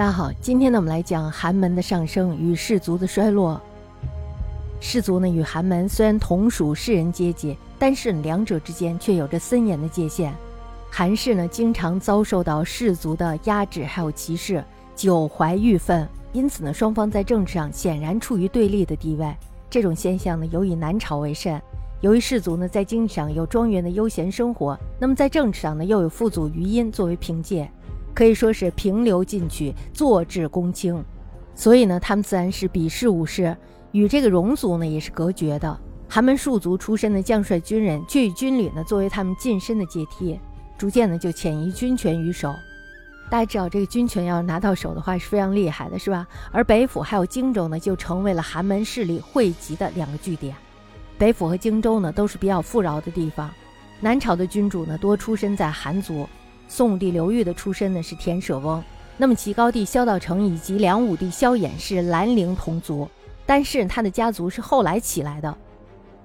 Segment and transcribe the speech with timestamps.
[0.00, 3.60] 大家好，今天呢，我们来讲寒门的上升与士族的衰落。
[4.80, 10.32] 士族呢与寒门虽然同属士人阶级，但是两者之间却有着森严的界限。
[10.90, 14.64] 韩氏呢经常遭受到士族的压制还有歧视，
[14.96, 19.30] 久怀郁愤，因此呢双方在政治上显然处于对立的地位。
[19.68, 21.60] 这种现象呢尤以南朝为甚。
[22.00, 27.70] 由于士族呢在经济上有庄园的悠闲生活，那么在政治上呢又有父祖余荫作为凭借。
[28.14, 31.02] 可以说是平流进取，坐治公卿，
[31.54, 33.56] 所以呢，他们自然是鄙视武士，
[33.92, 35.80] 与这个戎族呢也是隔绝的。
[36.08, 40.38] 寒门庶族出身的将帅军人，却以军旅呢作为他们晋升的阶梯，
[40.76, 42.52] 逐渐呢就潜移军权于手。
[43.30, 46.26] 大家知道，这个军权要拿到手的话是非常厉害的，是吧？
[46.50, 50.52] 而北府还有荆州呢，就成为了寒门势力汇集的两个据点。
[51.16, 53.48] 北府和荆州呢都是比较富饶的地方，
[54.00, 56.28] 南朝的君主呢多出身在寒族。
[56.70, 58.80] 宋武帝刘裕的出身呢是田舍翁，
[59.16, 63.10] 那么齐高帝萧道成以及梁武帝萧衍是兰陵同族，
[63.44, 65.52] 但是他的家族是后来起来的，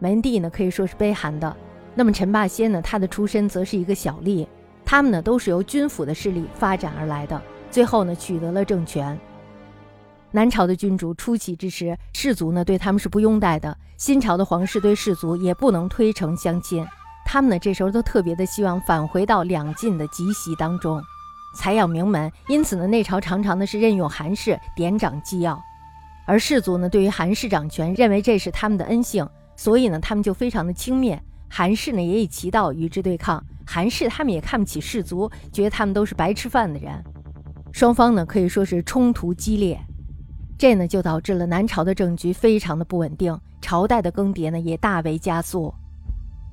[0.00, 1.56] 门第呢可以说是卑寒的。
[1.94, 4.44] 那么陈霸先呢，他的出身则是一个小吏，
[4.84, 7.40] 他们呢都是由军府的势力发展而来的，
[7.70, 9.16] 最后呢取得了政权。
[10.32, 16.84] 南朝的君主初起之时，士族呢对他们是不拥戴的，新朝的皇室对士族也不能推诚相亲。
[17.32, 21.02] 他们呢，这时候都特别的希望返回到两晋的籍系当中，
[21.56, 22.30] 采养名门。
[22.46, 25.58] 因此呢，内朝常常呢是任用韩氏典掌机要，
[26.26, 33.42] 而士族呢对于韩氏掌权，认为这是他们的恩幸，所以呢他们就非常的轻蔑韩氏呢，也以其道与之对抗。
[33.66, 37.02] 韩氏他们也看不起士族，觉得他们都是白吃饭的人。
[37.72, 39.80] 双方呢可以说是冲突激烈，
[40.58, 45.72] 这呢就导致了南朝的政局非常的不稳定，朝代的更迭呢也大为加速。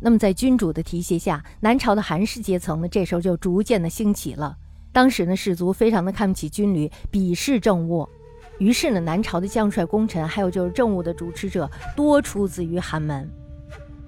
[0.00, 4.56] 那么，在君主的提携下，南朝的韩氏阶层呢，这时候就逐渐的兴起了。
[4.92, 8.08] 当时呢，士族非常的看不起军旅，鄙视政务，
[8.58, 13.28] 于是呢，南朝的将帅功臣，还有就是政务的主持者，多出自于寒门。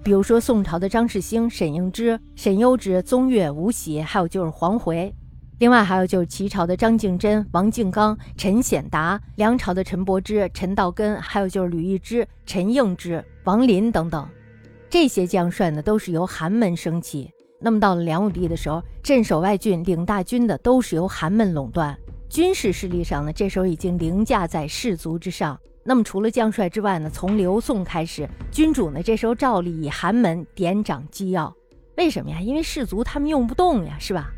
[0.05, 5.13] 比如说，宋朝的张世兴、沈应之、沈攸之、宗岳、吴喜，还有就是黄回。
[5.59, 14.29] 另外还有就是齐朝的张敬真、王敬刚、陈显达，梁朝的陈伯之、陈道根，还有就是吕义之、陈应之、王林等等。
[14.89, 17.31] 这些将帅呢，都是由寒门升起。
[17.59, 21.97] 那么到了梁武帝的时候，镇守外郡、领大军的都是由寒门垄断。
[22.29, 25.59] 军事势力上呢，这时候已经凌驾在士族之上。
[25.83, 31.55] 那么除了将帅之外呢，从刘宋开始，君主呢这时候照例以寒门典掌机要。
[31.97, 32.41] 为什么呀？
[32.41, 34.31] 因为士族他们用不动呀，是吧？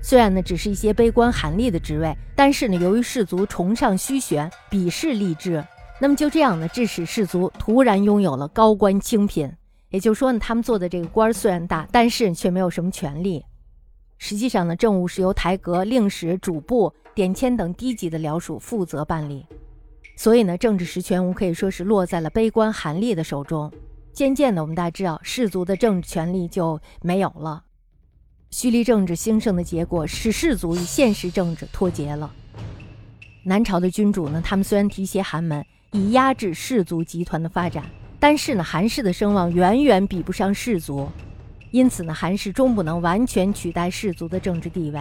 [0.00, 5.62] 虽然呢只是一些卑官寒吏的职位，但是呢由于士族崇尚虚玄，鄙视吏治，
[6.00, 9.52] 那么就这样呢，致使士族突然拥有了高官清贫。
[9.92, 13.44] 也就是说呢，他们做的这个官虽然大，但是却没有什么权利。
[14.18, 19.46] 实际上呢，政务是由台阁、令史、主簿、典签等低级的僚属负责办理。
[20.16, 23.70] 所以呢，政治实权无可以说是落在了卑官寒吏的手中。
[24.12, 27.64] 渐渐的，我们大家知道，士族的政治权力就没有了。
[28.50, 32.32] 虚吏政治兴盛的结果，使士族与现实政治脱节了。
[33.44, 37.84] 南朝的君主呢，他们虽然提携寒门，以压制士族集团的发展。
[38.22, 41.08] 但是呢，韩氏的声望远远比不上氏族，
[41.72, 45.00] 因此呢，韩氏终不能完全取代氏族的政治地位。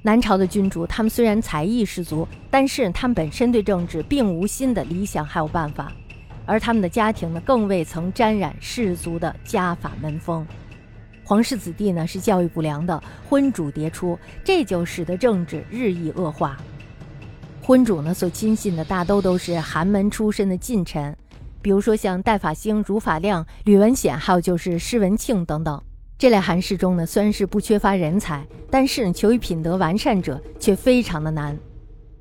[0.00, 5.92] 南朝的君主，他们虽然才艺十足，但是他们本身对政治并无新的理想还有办法，
[6.46, 10.46] 而他们的家庭呢，更未曾沾染氏族的家法门风。
[11.22, 12.98] 皇室子弟呢，是教育不良的，
[13.28, 16.56] 婚主迭出，这就使得政治日益恶化。
[17.60, 21.14] 婚主呢，所亲信的大都都是寒门出身的近臣。
[21.64, 25.82] 比如说像戴法兴、儒法亮、吕文显，还有就是施文庆等等
[26.18, 31.58] 这类寒士中呢，虽然是不缺乏人才，但是呢，求于品德完善者却非常的难。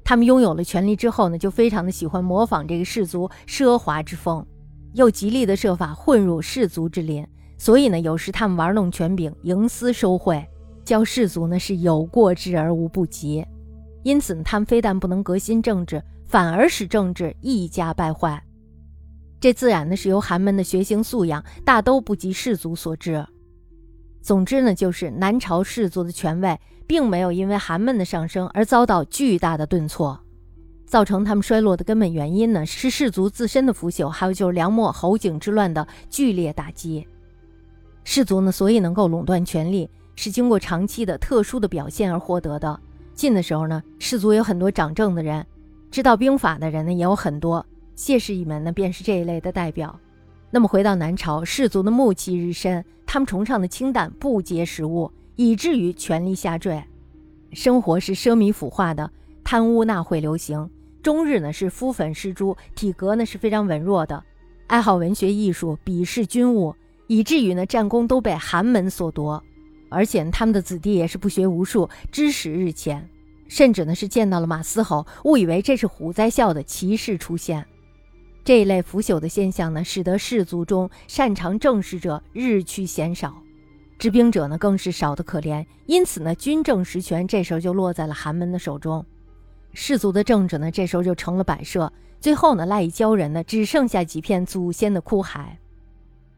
[0.02, 4.48] 他们拥有了权力之后呢，就非常的喜欢模仿这个士族奢华之风，
[4.94, 7.28] 又极力的设法混入士族之林。
[7.58, 10.42] 所以呢，有时他们玩弄权柄，营私收贿，
[10.86, 13.46] 教士族呢是有过之而无不及。
[14.04, 18.42] 因此呢，他们非但不能革新政治，反而使政治一家败坏。
[19.44, 23.28] 这自然呢是由寒门的学行素养大都不及士族所致。
[24.22, 26.58] 总之呢，就是南朝士族的权位
[26.88, 30.18] 并没有因为寒门的上升而遭到巨大的顿挫，
[30.86, 37.06] 造成他们衰落的根本原因呢是士族自身的腐朽，还有就是梁末侯景之乱的剧烈打击。
[38.06, 42.80] 士族呢，所以能够垄断权力，是经过长期的特殊的表现而获得的。
[43.14, 45.46] 晋的时候呢，士族有很多掌政的人，
[45.92, 47.66] 知道兵法的人呢也有很多。
[47.96, 50.00] 谢氏一门呢，便是这一类的代表。
[50.50, 56.84] 那么回到南朝，士族的暮气日深，他们崇尚的清淡不洁食物，以至于权力下坠，
[57.52, 59.10] 生活是奢靡腐化的。
[59.44, 60.70] 贪污纳贿流行，
[61.02, 64.24] 终日呢是敷粉施朱，体格呢是非常文弱的，
[64.68, 66.74] 爱好文学艺术，鄙视军务，
[67.08, 69.44] 以至于呢战功都被寒门所夺。
[69.90, 73.10] 而且他们的子弟也是不学无术，知识日浅，
[73.48, 77.66] 甚至呢是见到了马嘶吼，误以为这是虎在啸的奇士出现。
[78.44, 83.34] 这一类腐朽的现象呢，使得士族中擅长政事者日趋鲜少，
[83.98, 85.66] 知兵者呢更是少得可怜。
[85.86, 89.06] 因此呢，军政实权这时候就落在了寒门的手中，
[89.74, 95.58] 士族的政治呢这时候就成了摆设，最后呢赖以教人的只剩下几片祖先的枯海。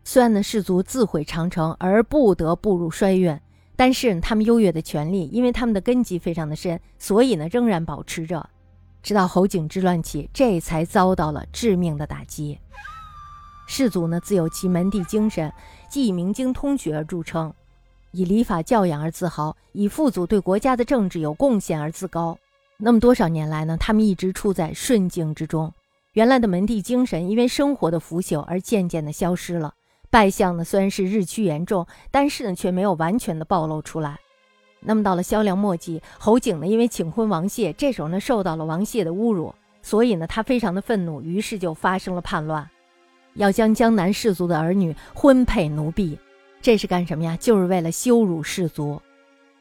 [0.04, 3.40] 虽然呢士族自毁长城而不得步入衰运。
[3.78, 8.50] 但是他们优越的权利，因为他们的根基非常的深，所以呢仍然保持着，
[9.06, 12.57] 直到侯景之乱起，这才遭到了致命的打击。
[13.68, 15.54] 世祖呢自有其门第精神，
[15.88, 17.54] 既以明经通学而著称，
[18.10, 22.36] 以礼法教养而自豪，以父祖对国家的政治有贡献而自高。
[22.78, 25.72] 那么多少年来呢，他们一直处在顺境之中，
[26.13, 29.75] 原来的门第精神因为生活的腐朽而渐渐的消失了。
[30.10, 34.18] 败相呢虽然是日趋严重，但是呢却没有完全的暴露出来。
[34.86, 42.70] 那么到了萧梁末期，侯景呢因为请婚王谢，这时候呢受到了王谢的侮辱，所以呢他非常的愤怒，于是就发生了叛乱，
[43.34, 46.18] 要将江南士族的儿女婚配奴婢。
[46.62, 47.36] 这是干什么呀？
[47.40, 49.02] 就是为了羞辱士族。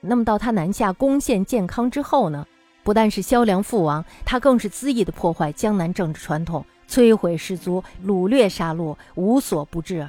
[0.00, 2.46] 那么到他南下攻陷建康之后呢，
[2.82, 10.06] 不但是萧梁父王，他更是恣意的破坏江南政治传统，摧毁士族，掳掠杀戮，无所不至。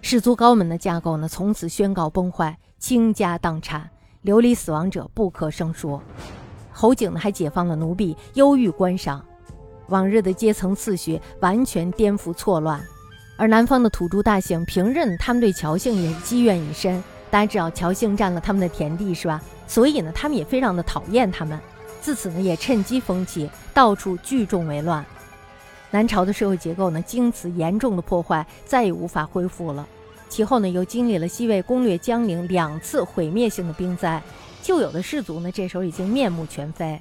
[0.00, 3.90] 士族高门的架构呢，从此宣告崩坏，倾家荡产，
[4.28, 5.98] 流离死亡者不可胜数。
[6.70, 9.24] 侯景呢，还解放了奴婢，优遇官商，
[9.86, 12.78] 往日的阶层次序完全颠覆错乱。
[13.38, 19.40] 而南方的土著大姓平日他们对乔姓也是积怨已深，大家知道乔姓占了他们的田地，是吧？
[19.66, 21.58] 所以呢，他们也非常的讨厌他们，
[22.02, 25.02] 自此呢，也趁机风起，到处聚众为乱。
[25.90, 29.88] 南朝的社会结构呢，经此严重的破坏，再也无法恢复了。
[30.28, 34.22] 其后呢，又经历了西魏攻略江陵两次毁灭性的兵灾，
[34.62, 37.00] 旧有的氏族呢，这时候已经面目全非。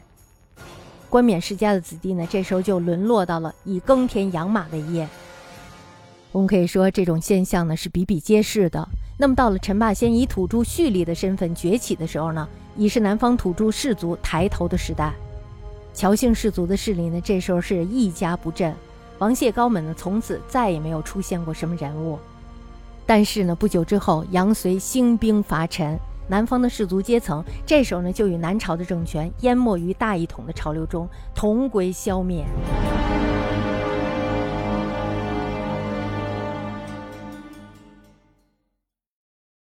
[1.09, 5.07] 冠冕世家的子弟呢，这时候就沦落到了以耕田养马为业。
[6.31, 8.87] 我们可以说，这种现象呢是比比皆是的。
[9.17, 15.13] 那么到了陈霸先以土著蓄力的身份崛起的时候呢，已是南方土著氏族抬头的时代。
[15.93, 18.73] 乔姓氏族的势力呢，这时候是一家不振。
[19.17, 22.19] 王谢高门呢，从此再也没有出现过什么人物。
[23.07, 32.45] 但是呢，不久之后，杨隋兴兵伐陈，南方的士族阶层这时候呢，就与南朝的政权淹没于大一统的潮流中，同归消灭。